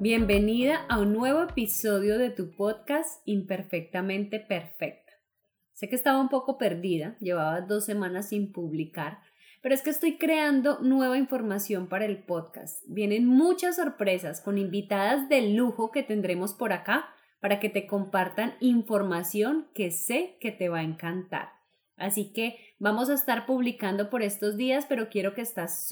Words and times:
Bienvenida 0.00 0.86
a 0.88 1.00
un 1.00 1.12
nuevo 1.12 1.42
episodio 1.42 2.18
de 2.18 2.30
tu 2.30 2.52
podcast 2.54 3.20
Imperfectamente 3.24 4.38
Perfecta. 4.38 5.12
Sé 5.72 5.88
que 5.88 5.96
estaba 5.96 6.20
un 6.20 6.28
poco 6.28 6.56
perdida, 6.56 7.16
llevaba 7.18 7.62
dos 7.62 7.86
semanas 7.86 8.28
sin 8.28 8.52
publicar, 8.52 9.18
pero 9.60 9.74
es 9.74 9.82
que 9.82 9.90
estoy 9.90 10.16
creando 10.16 10.78
nueva 10.82 11.18
información 11.18 11.88
para 11.88 12.04
el 12.04 12.22
podcast. 12.22 12.84
Vienen 12.86 13.26
muchas 13.26 13.74
sorpresas 13.74 14.40
con 14.40 14.56
invitadas 14.56 15.28
de 15.28 15.50
lujo 15.50 15.90
que 15.90 16.04
tendremos 16.04 16.54
por 16.54 16.72
acá 16.72 17.08
para 17.40 17.58
que 17.58 17.68
te 17.68 17.88
compartan 17.88 18.54
información 18.60 19.66
que 19.74 19.90
sé 19.90 20.36
que 20.40 20.52
te 20.52 20.68
va 20.68 20.78
a 20.78 20.84
encantar. 20.84 21.57
Así 21.98 22.32
que 22.32 22.74
vamos 22.78 23.10
a 23.10 23.14
estar 23.14 23.44
publicando 23.44 24.08
por 24.08 24.22
estos 24.22 24.56
días, 24.56 24.86
pero 24.88 25.08
quiero 25.08 25.34
que, 25.34 25.40
estás 25.40 25.88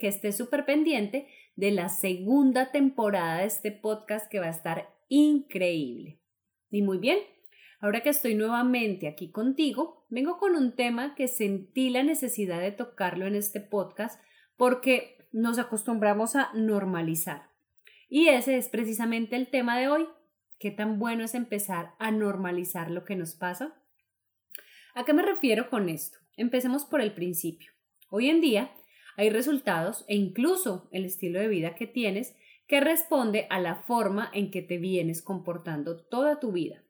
que 0.00 0.08
estés 0.08 0.36
súper 0.36 0.64
pendiente 0.64 1.28
de 1.56 1.72
la 1.72 1.88
segunda 1.88 2.70
temporada 2.70 3.38
de 3.38 3.46
este 3.46 3.72
podcast 3.72 4.30
que 4.30 4.40
va 4.40 4.46
a 4.46 4.50
estar 4.50 4.94
increíble. 5.08 6.20
Y 6.70 6.82
muy 6.82 6.98
bien, 6.98 7.18
ahora 7.80 8.02
que 8.02 8.10
estoy 8.10 8.34
nuevamente 8.34 9.08
aquí 9.08 9.30
contigo, 9.30 10.06
vengo 10.08 10.38
con 10.38 10.54
un 10.54 10.76
tema 10.76 11.14
que 11.14 11.28
sentí 11.28 11.90
la 11.90 12.04
necesidad 12.04 12.60
de 12.60 12.72
tocarlo 12.72 13.26
en 13.26 13.34
este 13.34 13.60
podcast 13.60 14.20
porque 14.56 15.18
nos 15.32 15.58
acostumbramos 15.58 16.36
a 16.36 16.50
normalizar. 16.54 17.50
Y 18.08 18.28
ese 18.28 18.56
es 18.56 18.68
precisamente 18.68 19.36
el 19.36 19.48
tema 19.48 19.78
de 19.78 19.88
hoy. 19.88 20.06
¿Qué 20.58 20.70
tan 20.70 20.98
bueno 20.98 21.24
es 21.24 21.34
empezar 21.34 21.94
a 21.98 22.10
normalizar 22.10 22.90
lo 22.90 23.04
que 23.04 23.16
nos 23.16 23.34
pasa? 23.34 23.79
¿A 24.94 25.04
qué 25.04 25.12
me 25.12 25.22
refiero 25.22 25.70
con 25.70 25.88
esto? 25.88 26.18
Empecemos 26.36 26.84
por 26.84 27.00
el 27.00 27.12
principio. 27.12 27.70
Hoy 28.08 28.28
en 28.28 28.40
día 28.40 28.72
hay 29.16 29.30
resultados 29.30 30.04
e 30.08 30.16
incluso 30.16 30.88
el 30.90 31.04
estilo 31.04 31.38
de 31.38 31.46
vida 31.46 31.76
que 31.76 31.86
tienes 31.86 32.34
que 32.66 32.80
responde 32.80 33.46
a 33.50 33.60
la 33.60 33.76
forma 33.76 34.30
en 34.32 34.50
que 34.50 34.62
te 34.62 34.78
vienes 34.78 35.22
comportando 35.22 36.02
toda 36.02 36.40
tu 36.40 36.50
vida. 36.52 36.82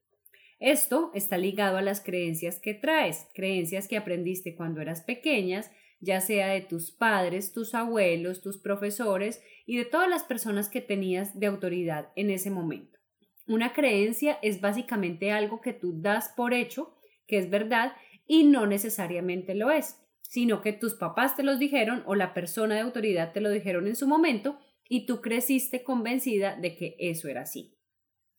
Esto 0.60 1.10
está 1.14 1.36
ligado 1.36 1.76
a 1.76 1.82
las 1.82 2.00
creencias 2.00 2.58
que 2.58 2.74
traes, 2.74 3.26
creencias 3.34 3.86
que 3.86 3.96
aprendiste 3.96 4.54
cuando 4.54 4.80
eras 4.80 5.02
pequeñas, 5.02 5.70
ya 6.00 6.20
sea 6.22 6.48
de 6.48 6.62
tus 6.62 6.90
padres, 6.90 7.52
tus 7.52 7.74
abuelos, 7.74 8.40
tus 8.40 8.58
profesores 8.58 9.42
y 9.66 9.76
de 9.76 9.84
todas 9.84 10.08
las 10.08 10.24
personas 10.24 10.68
que 10.68 10.80
tenías 10.80 11.38
de 11.38 11.46
autoridad 11.46 12.08
en 12.16 12.30
ese 12.30 12.50
momento. 12.50 12.98
Una 13.46 13.72
creencia 13.74 14.38
es 14.42 14.60
básicamente 14.60 15.32
algo 15.32 15.60
que 15.60 15.72
tú 15.74 16.00
das 16.00 16.30
por 16.30 16.54
hecho 16.54 16.96
que 17.30 17.38
es 17.38 17.48
verdad 17.48 17.92
y 18.26 18.42
no 18.42 18.66
necesariamente 18.66 19.54
lo 19.54 19.70
es, 19.70 20.00
sino 20.22 20.60
que 20.60 20.72
tus 20.72 20.94
papás 20.94 21.36
te 21.36 21.44
los 21.44 21.60
dijeron 21.60 22.02
o 22.06 22.16
la 22.16 22.34
persona 22.34 22.74
de 22.74 22.80
autoridad 22.80 23.32
te 23.32 23.40
lo 23.40 23.50
dijeron 23.50 23.86
en 23.86 23.94
su 23.94 24.08
momento 24.08 24.58
y 24.88 25.06
tú 25.06 25.20
creciste 25.20 25.84
convencida 25.84 26.56
de 26.56 26.76
que 26.76 26.96
eso 26.98 27.28
era 27.28 27.42
así. 27.42 27.76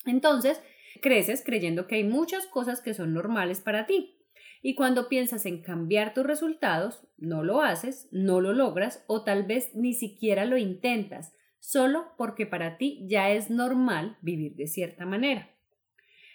Entonces, 0.06 0.62
creces 1.01 1.41
creyendo 1.46 1.88
que 1.88 1.96
hay 1.96 2.03
muchas 2.03 2.46
cosas 2.47 2.81
que 2.81 2.94
son 2.94 3.13
normales 3.13 3.62
para 3.62 3.85
ti. 3.85 4.18
Y 4.62 4.75
cuando 4.75 5.07
piensas 5.07 5.46
en 5.46 5.62
cambiar 5.62 6.13
tus 6.13 6.25
resultados, 6.25 7.07
no 7.18 7.44
lo 7.44 7.62
haces, 7.62 8.09
no 8.12 8.41
lo 8.41 8.53
logras 8.53 9.06
o 9.07 9.24
tal 9.24 9.44
vez 9.44 9.74
ni 9.74 9.94
siquiera 9.94 10.46
lo 10.46 10.57
intentas, 10.57 11.34
solo 11.59 12.12
porque 12.18 12.46
para 12.46 12.78
ti 12.78 13.06
ya 13.07 13.31
es 13.31 13.50
normal 13.50 14.18
vivir 14.22 14.56
de 14.56 14.68
cierta 14.68 15.06
manera. 15.06 15.50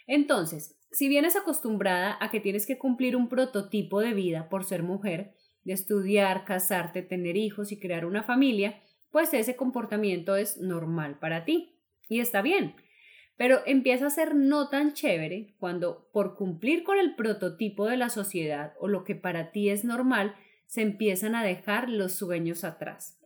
Entonces, 0.06 0.78
si 0.97 1.09
vienes 1.09 1.37
acostumbrada 1.37 2.17
a 2.23 2.31
que 2.31 2.41
tienes 2.41 2.67
que 2.67 2.79
cumplir 2.79 3.17
un 3.17 3.29
prototipo 3.29 4.01
de 4.01 4.15
vida 4.15 4.49
por 4.49 4.65
ser 4.65 4.83
mujer, 4.83 5.34
de 5.62 5.75
estudiar, 5.75 6.47
casarte, 6.47 7.03
tener 7.03 7.37
hijos 7.37 7.71
y 7.71 7.79
crear 7.79 8.07
una 8.07 8.23
familia, 8.23 8.81
pues 9.11 9.34
ese 9.34 9.57
comportamiento 9.57 10.37
es 10.37 10.57
normal 10.57 11.19
para 11.19 11.45
ti. 11.45 11.83
Y 12.09 12.21
está 12.21 12.41
bien. 12.41 12.77
Pero 13.37 13.61
empieza 13.67 14.07
a 14.07 14.11
ser 14.11 14.34
no 14.34 14.71
tan 14.71 14.95
chévere 14.95 15.55
cuando 15.59 16.09
por 16.15 16.34
cumplir 16.34 16.83
con 16.83 16.99
el 16.99 17.15
prototipo 17.15 17.84
de 17.84 17.99
la 17.99 18.09
sociedad 18.09 18.73
o 18.81 18.89
lo 18.89 19.05
que 19.05 19.17
para 19.17 19.53
ti 19.53 19.69
es 19.69 19.84
normal, 19.84 20.34
se 20.65 20.81
empiezan 20.81 21.34
a 21.34 21.45
dejar 21.45 21.91
los 21.91 22.13
sueños 22.13 22.65
atrás. 22.65 23.21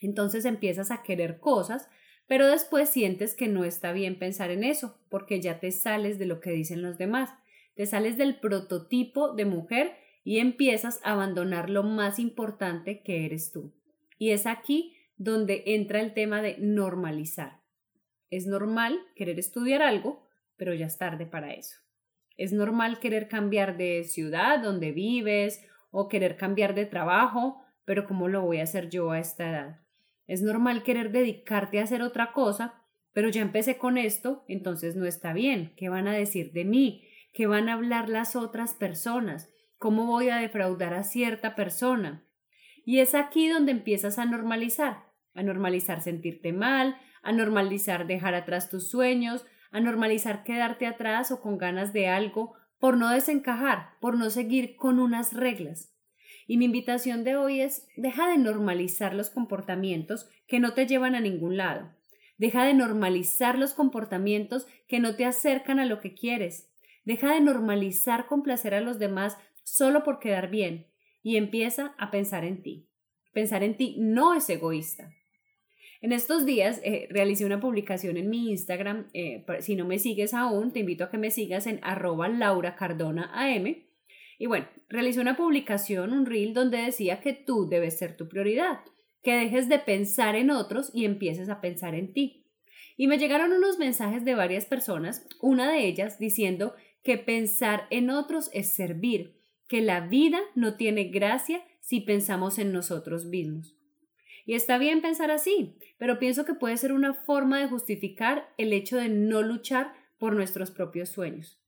Entonces 0.00 0.46
empiezas 0.46 0.90
a 0.90 1.02
querer 1.02 1.38
cosas 1.38 1.86
pero 2.26 2.46
después 2.46 2.88
sientes 2.88 3.34
que 3.34 3.48
no 3.48 3.64
está 3.64 3.92
bien 3.92 4.18
pensar 4.18 4.50
en 4.50 4.64
eso, 4.64 4.98
porque 5.08 5.40
ya 5.40 5.60
te 5.60 5.70
sales 5.70 6.18
de 6.18 6.26
lo 6.26 6.40
que 6.40 6.50
dicen 6.50 6.82
los 6.82 6.98
demás, 6.98 7.30
te 7.74 7.86
sales 7.86 8.16
del 8.16 8.40
prototipo 8.40 9.34
de 9.34 9.44
mujer 9.44 9.96
y 10.22 10.38
empiezas 10.38 11.00
a 11.04 11.12
abandonar 11.12 11.68
lo 11.68 11.82
más 11.82 12.18
importante 12.18 13.02
que 13.02 13.26
eres 13.26 13.52
tú. 13.52 13.74
Y 14.18 14.30
es 14.30 14.46
aquí 14.46 14.96
donde 15.16 15.62
entra 15.66 16.00
el 16.00 16.14
tema 16.14 16.40
de 16.40 16.56
normalizar. 16.58 17.60
Es 18.30 18.46
normal 18.46 18.98
querer 19.14 19.38
estudiar 19.38 19.82
algo, 19.82 20.26
pero 20.56 20.72
ya 20.74 20.86
es 20.86 20.96
tarde 20.98 21.26
para 21.26 21.52
eso. 21.52 21.76
Es 22.36 22.52
normal 22.52 22.98
querer 22.98 23.28
cambiar 23.28 23.76
de 23.76 24.04
ciudad 24.04 24.60
donde 24.60 24.92
vives 24.92 25.64
o 25.90 26.08
querer 26.08 26.36
cambiar 26.36 26.74
de 26.74 26.86
trabajo, 26.86 27.62
pero 27.84 28.06
¿cómo 28.06 28.28
lo 28.28 28.42
voy 28.42 28.58
a 28.58 28.64
hacer 28.64 28.88
yo 28.88 29.10
a 29.10 29.20
esta 29.20 29.50
edad? 29.50 29.83
Es 30.26 30.42
normal 30.42 30.82
querer 30.82 31.12
dedicarte 31.12 31.80
a 31.80 31.84
hacer 31.84 32.02
otra 32.02 32.32
cosa, 32.32 32.82
pero 33.12 33.28
ya 33.28 33.42
empecé 33.42 33.78
con 33.78 33.98
esto, 33.98 34.44
entonces 34.48 34.96
no 34.96 35.06
está 35.06 35.32
bien. 35.32 35.72
¿Qué 35.76 35.88
van 35.88 36.08
a 36.08 36.12
decir 36.12 36.52
de 36.52 36.64
mí? 36.64 37.08
¿Qué 37.32 37.46
van 37.46 37.68
a 37.68 37.74
hablar 37.74 38.08
las 38.08 38.36
otras 38.36 38.74
personas? 38.74 39.52
¿Cómo 39.78 40.06
voy 40.06 40.28
a 40.28 40.36
defraudar 40.36 40.94
a 40.94 41.04
cierta 41.04 41.54
persona? 41.54 42.24
Y 42.84 42.98
es 42.98 43.14
aquí 43.14 43.48
donde 43.48 43.72
empiezas 43.72 44.18
a 44.18 44.24
normalizar, 44.24 45.04
a 45.34 45.42
normalizar 45.42 46.02
sentirte 46.02 46.52
mal, 46.52 46.96
a 47.22 47.32
normalizar 47.32 48.06
dejar 48.06 48.34
atrás 48.34 48.68
tus 48.68 48.90
sueños, 48.90 49.46
a 49.70 49.80
normalizar 49.80 50.44
quedarte 50.44 50.86
atrás 50.86 51.30
o 51.30 51.40
con 51.40 51.58
ganas 51.58 51.92
de 51.92 52.08
algo 52.08 52.54
por 52.78 52.96
no 52.96 53.08
desencajar, 53.10 53.98
por 54.00 54.16
no 54.16 54.30
seguir 54.30 54.76
con 54.76 54.98
unas 54.98 55.32
reglas. 55.32 55.93
Y 56.46 56.58
mi 56.58 56.66
invitación 56.66 57.24
de 57.24 57.36
hoy 57.36 57.60
es, 57.60 57.88
deja 57.96 58.28
de 58.28 58.36
normalizar 58.36 59.14
los 59.14 59.30
comportamientos 59.30 60.28
que 60.46 60.60
no 60.60 60.74
te 60.74 60.86
llevan 60.86 61.14
a 61.14 61.20
ningún 61.20 61.56
lado. 61.56 61.90
Deja 62.36 62.64
de 62.64 62.74
normalizar 62.74 63.58
los 63.58 63.74
comportamientos 63.74 64.66
que 64.88 65.00
no 65.00 65.16
te 65.16 65.24
acercan 65.24 65.78
a 65.78 65.86
lo 65.86 66.00
que 66.00 66.14
quieres. 66.14 66.70
Deja 67.04 67.32
de 67.32 67.40
normalizar 67.40 68.26
complacer 68.26 68.74
a 68.74 68.80
los 68.80 68.98
demás 68.98 69.38
solo 69.62 70.02
por 70.02 70.18
quedar 70.18 70.50
bien 70.50 70.86
y 71.22 71.36
empieza 71.36 71.94
a 71.98 72.10
pensar 72.10 72.44
en 72.44 72.62
ti. 72.62 72.88
Pensar 73.32 73.62
en 73.62 73.76
ti 73.76 73.96
no 73.98 74.34
es 74.34 74.48
egoísta. 74.50 75.12
En 76.02 76.12
estos 76.12 76.44
días 76.44 76.80
eh, 76.84 77.08
realicé 77.10 77.46
una 77.46 77.60
publicación 77.60 78.18
en 78.18 78.28
mi 78.28 78.50
Instagram. 78.50 79.08
Eh, 79.14 79.46
si 79.60 79.74
no 79.74 79.86
me 79.86 79.98
sigues 79.98 80.34
aún, 80.34 80.72
te 80.72 80.80
invito 80.80 81.04
a 81.04 81.10
que 81.10 81.16
me 81.16 81.30
sigas 81.30 81.66
en 81.66 81.80
arroba 81.82 82.28
Laura 82.28 82.76
Cardona 82.76 83.30
AM 83.32 83.76
y 84.44 84.46
bueno, 84.46 84.68
realicé 84.90 85.20
una 85.20 85.38
publicación, 85.38 86.12
un 86.12 86.26
reel, 86.26 86.52
donde 86.52 86.76
decía 86.76 87.22
que 87.22 87.32
tú 87.32 87.66
debes 87.66 87.96
ser 87.96 88.14
tu 88.14 88.28
prioridad, 88.28 88.80
que 89.22 89.32
dejes 89.32 89.70
de 89.70 89.78
pensar 89.78 90.36
en 90.36 90.50
otros 90.50 90.90
y 90.92 91.06
empieces 91.06 91.48
a 91.48 91.62
pensar 91.62 91.94
en 91.94 92.12
ti. 92.12 92.44
Y 92.98 93.06
me 93.06 93.16
llegaron 93.16 93.52
unos 93.52 93.78
mensajes 93.78 94.22
de 94.22 94.34
varias 94.34 94.66
personas, 94.66 95.26
una 95.40 95.72
de 95.72 95.86
ellas 95.86 96.18
diciendo 96.18 96.74
que 97.02 97.16
pensar 97.16 97.86
en 97.88 98.10
otros 98.10 98.50
es 98.52 98.70
servir, 98.74 99.40
que 99.66 99.80
la 99.80 100.00
vida 100.00 100.40
no 100.54 100.76
tiene 100.76 101.04
gracia 101.04 101.64
si 101.80 102.02
pensamos 102.02 102.58
en 102.58 102.70
nosotros 102.70 103.24
mismos. 103.24 103.74
Y 104.44 104.56
está 104.56 104.76
bien 104.76 105.00
pensar 105.00 105.30
así, 105.30 105.78
pero 105.96 106.18
pienso 106.18 106.44
que 106.44 106.52
puede 106.52 106.76
ser 106.76 106.92
una 106.92 107.14
forma 107.14 107.60
de 107.60 107.68
justificar 107.68 108.52
el 108.58 108.74
hecho 108.74 108.98
de 108.98 109.08
no 109.08 109.40
luchar 109.40 109.94
por 110.18 110.34
nuestros 110.34 110.70
propios 110.70 111.08
sueños. 111.08 111.58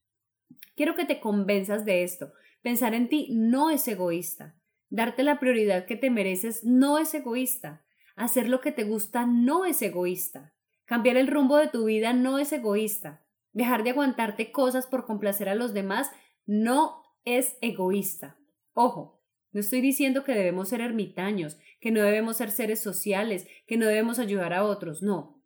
Quiero 0.75 0.93
que 0.93 1.05
te 1.05 1.19
convenzas 1.19 1.85
de 1.85 2.03
esto. 2.03 2.33
Pensar 2.61 2.93
en 2.93 3.09
ti 3.09 3.27
no 3.31 3.69
es 3.69 3.87
egoísta. 3.87 4.55
Darte 4.89 5.23
la 5.23 5.39
prioridad 5.39 5.85
que 5.85 5.95
te 5.95 6.09
mereces 6.09 6.63
no 6.63 6.97
es 6.97 7.13
egoísta. 7.13 7.85
Hacer 8.15 8.49
lo 8.49 8.61
que 8.61 8.71
te 8.71 8.83
gusta 8.83 9.25
no 9.25 9.65
es 9.65 9.81
egoísta. 9.81 10.53
Cambiar 10.85 11.17
el 11.17 11.27
rumbo 11.27 11.57
de 11.57 11.67
tu 11.67 11.85
vida 11.85 12.13
no 12.13 12.39
es 12.39 12.51
egoísta. 12.53 13.25
Dejar 13.51 13.83
de 13.83 13.91
aguantarte 13.91 14.51
cosas 14.51 14.87
por 14.87 15.05
complacer 15.05 15.49
a 15.49 15.55
los 15.55 15.73
demás 15.73 16.11
no 16.45 17.03
es 17.25 17.57
egoísta. 17.61 18.37
Ojo, 18.73 19.21
no 19.51 19.59
estoy 19.59 19.81
diciendo 19.81 20.23
que 20.23 20.33
debemos 20.33 20.69
ser 20.69 20.81
ermitaños, 20.81 21.57
que 21.81 21.91
no 21.91 22.01
debemos 22.01 22.37
ser 22.37 22.51
seres 22.51 22.81
sociales, 22.81 23.47
que 23.65 23.77
no 23.77 23.85
debemos 23.85 24.19
ayudar 24.19 24.53
a 24.53 24.63
otros, 24.63 25.01
no. 25.01 25.36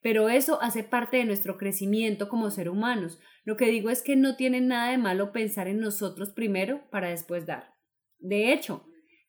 Pero 0.00 0.28
eso 0.28 0.60
hace 0.62 0.84
parte 0.84 1.16
de 1.16 1.24
nuestro 1.24 1.58
crecimiento 1.58 2.28
como 2.28 2.50
ser 2.50 2.68
humanos. 2.68 3.18
Lo 3.44 3.56
que 3.56 3.66
digo 3.66 3.90
es 3.90 4.02
que 4.02 4.16
no 4.16 4.36
tiene 4.36 4.60
nada 4.60 4.90
de 4.90 4.98
malo 4.98 5.32
pensar 5.32 5.68
en 5.68 5.80
nosotros 5.80 6.30
primero 6.30 6.82
para 6.90 7.08
después 7.08 7.46
dar. 7.46 7.74
De 8.18 8.52
hecho, 8.52 8.84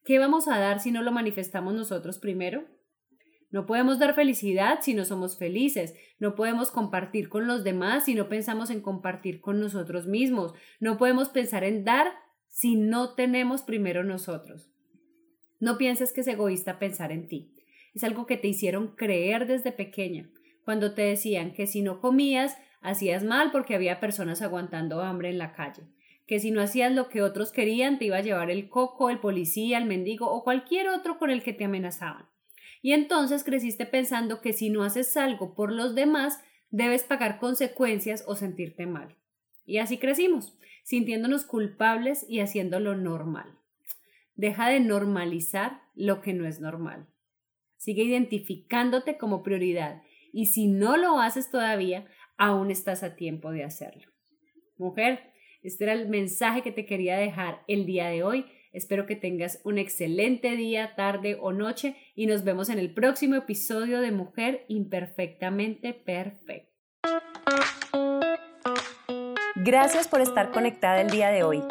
¿qué 0.06 0.20
vamos 0.20 0.48
a 0.48 0.60
dar 0.60 0.80
si 0.80 0.92
no 0.92 1.02
lo 1.02 1.12
manifestamos 1.12 1.74
nosotros 1.74 2.20
primero? 2.20 2.66
No 3.52 3.66
podemos 3.66 3.98
dar 3.98 4.14
felicidad 4.14 4.80
si 4.82 4.94
no 4.94 5.06
somos 5.06 5.40
felices, 5.40 5.96
no 6.20 6.36
podemos 6.36 6.70
compartir 6.70 7.30
con 7.30 7.48
los 7.48 7.64
demás 7.64 8.06
si 8.06 8.14
no 8.14 8.30
pensamos 8.30 8.70
en 8.70 8.82
compartir 8.82 9.42
con 9.42 9.60
nosotros 9.60 10.06
mismos, 10.06 10.54
no 10.80 11.00
podemos 11.00 11.30
pensar 11.30 11.64
en 11.64 11.84
dar 11.84 12.14
si 12.48 12.76
no 12.76 13.16
tenemos 13.16 13.64
primero 13.64 14.04
nosotros. 14.04 14.72
No 15.60 15.78
pienses 15.78 16.14
que 16.14 16.22
es 16.22 16.28
egoísta 16.28 16.78
pensar 16.78 17.12
en 17.12 17.28
ti. 17.28 17.56
Es 17.96 18.04
algo 18.04 18.28
que 18.28 18.38
te 18.38 18.48
hicieron 18.48 18.96
creer 18.96 19.48
desde 19.48 19.72
pequeña, 19.72 20.30
cuando 20.70 20.94
te 20.94 21.02
decían 21.02 21.52
que 21.52 21.66
si 21.66 21.82
no 21.82 22.00
comías, 22.00 22.56
hacías 22.82 23.24
mal 23.24 23.50
porque 23.52 23.74
había 23.74 24.00
personas 24.00 24.44
aguantando 24.44 25.02
hambre 25.02 25.32
en 25.32 25.40
la 25.40 25.54
calle, 25.54 25.82
que 26.28 26.40
si 26.40 26.52
no 26.52 26.62
hacías 26.62 26.92
lo 26.92 27.10
que 27.10 27.24
otros 27.24 27.52
querían, 27.52 27.98
te 27.98 28.06
iba 28.06 28.18
a 28.18 28.22
llevar 28.22 28.52
el 28.52 28.70
coco, 28.70 29.10
el 29.10 29.18
policía, 29.18 29.80
el 29.80 29.86
mendigo 29.86 30.30
o 30.30 30.44
cualquier 30.44 30.90
otro 30.90 31.18
con 31.18 31.32
el 31.32 31.42
que 31.42 31.54
te 31.54 31.66
amenazaban. 31.66 32.30
Y 32.84 32.92
entonces 32.92 33.44
creciste 33.44 33.88
pensando 33.88 34.42
que 34.42 34.54
si 34.54 34.70
no 34.70 34.84
haces 34.84 35.18
algo 35.18 35.56
por 35.56 35.72
los 35.72 35.96
demás, 35.96 36.40
debes 36.70 37.02
pagar 37.02 37.40
consecuencias 37.40 38.24
o 38.28 38.36
sentirte 38.36 38.86
mal. 38.86 39.16
Y 39.66 39.80
así 39.80 39.98
crecimos, 39.98 40.56
sintiéndonos 40.84 41.46
culpables 41.46 42.28
y 42.30 42.42
haciéndolo 42.42 42.96
normal. 42.96 43.58
Deja 44.36 44.70
de 44.70 44.82
normalizar 44.82 45.82
lo 45.96 46.22
que 46.22 46.34
no 46.34 46.46
es 46.46 46.60
normal. 46.60 47.08
Sigue 47.78 48.04
identificándote 48.04 49.18
como 49.18 49.42
prioridad 49.42 50.04
y 50.34 50.48
si 50.48 50.68
no 50.68 50.98
lo 50.98 51.20
haces 51.20 51.50
todavía, 51.50 52.06
aún 52.38 52.72
estás 52.72 53.04
a 53.04 53.16
tiempo 53.16 53.52
de 53.52 53.64
hacerlo. 53.64 54.12
Mujer, 54.78 55.20
este 55.62 55.84
era 55.84 55.94
el 55.94 56.08
mensaje 56.08 56.62
que 56.62 56.72
te 56.72 56.86
quería 56.86 57.18
dejar 57.18 57.64
el 57.68 57.86
día 57.86 58.08
de 58.08 58.24
hoy. 58.24 58.46
Espero 58.72 59.06
que 59.06 59.16
tengas 59.16 59.60
un 59.64 59.78
excelente 59.78 60.56
día, 60.56 60.96
tarde 60.96 61.38
o 61.40 61.52
noche 61.52 61.96
y 62.16 62.28
nos 62.28 62.44
vemos 62.44 62.70
en 62.70 62.80
el 62.80 62.94
próximo 62.94 63.36
episodio 63.36 64.00
de 64.00 64.12
Mujer 64.12 64.66
Imperfectamente 64.68 65.94
Perfecta. 65.94 66.70
Gracias 69.56 70.08
por 70.08 70.22
estar 70.22 70.52
conectada 70.52 71.02
el 71.02 71.10
día 71.10 71.30
de 71.30 71.44
hoy. 71.44 71.62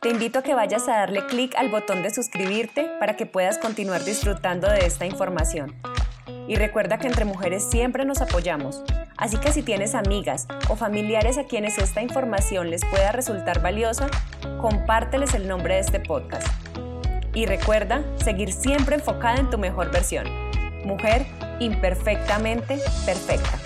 Te 0.00 0.08
invito 0.10 0.40
a 0.40 0.42
que 0.42 0.54
vayas 0.54 0.88
a 0.88 0.96
darle 0.96 1.24
clic 1.26 1.54
al 1.56 1.68
botón 1.68 2.02
de 2.02 2.10
suscribirte 2.10 2.90
para 2.98 3.16
que 3.16 3.26
puedas 3.26 3.58
continuar 3.58 4.04
disfrutando 4.04 4.68
de 4.68 4.86
esta 4.86 5.06
información. 5.06 5.74
Y 6.48 6.56
recuerda 6.56 6.98
que 6.98 7.08
entre 7.08 7.24
mujeres 7.24 7.64
siempre 7.64 8.04
nos 8.04 8.20
apoyamos, 8.20 8.82
así 9.16 9.36
que 9.38 9.52
si 9.52 9.62
tienes 9.62 9.94
amigas 9.94 10.46
o 10.68 10.76
familiares 10.76 11.38
a 11.38 11.44
quienes 11.44 11.78
esta 11.78 12.02
información 12.02 12.70
les 12.70 12.84
pueda 12.84 13.12
resultar 13.12 13.60
valiosa, 13.62 14.08
compárteles 14.60 15.34
el 15.34 15.48
nombre 15.48 15.74
de 15.74 15.80
este 15.80 16.00
podcast. 16.00 16.46
Y 17.34 17.46
recuerda 17.46 18.02
seguir 18.16 18.52
siempre 18.52 18.96
enfocada 18.96 19.38
en 19.38 19.50
tu 19.50 19.58
mejor 19.58 19.90
versión. 19.90 20.26
Mujer 20.84 21.26
imperfectamente 21.58 22.78
perfecta. 23.04 23.65